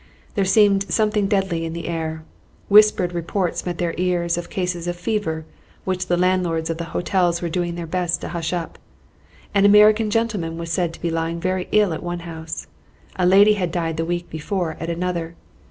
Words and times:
There 0.33 0.45
seemed 0.45 0.89
something 0.91 1.27
deadly 1.27 1.63
in 1.63 1.73
the 1.73 1.87
air. 1.87 2.23
Whispered 2.69 3.13
reports 3.13 3.67
met 3.67 3.77
their 3.77 3.93
ears 3.99 4.35
of 4.35 4.49
cases 4.49 4.87
of 4.87 4.95
fever, 4.95 5.45
which 5.85 6.07
the 6.07 6.17
landlords 6.17 6.71
of 6.71 6.79
the 6.79 6.85
hotels 6.97 7.39
were 7.39 7.49
doing 7.49 7.75
their 7.75 7.85
best 7.85 8.19
to 8.21 8.29
hush 8.29 8.51
up. 8.51 8.79
An 9.53 9.63
American 9.63 10.09
gentleman 10.09 10.57
was 10.57 10.71
said 10.71 10.91
to 10.93 11.01
be 11.01 11.11
lying 11.11 11.39
very 11.39 11.67
ill 11.71 11.93
at 11.93 12.01
one 12.01 12.21
house. 12.21 12.65
A 13.17 13.27
lady 13.27 13.53
had 13.53 13.71
died 13.71 13.97
the 13.97 14.03
week 14.05 14.27
before 14.27 14.75
at 14.79 14.89
another. 14.89 15.35